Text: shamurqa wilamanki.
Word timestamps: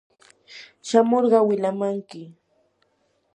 shamurqa 0.87 1.39
wilamanki. 1.47 2.21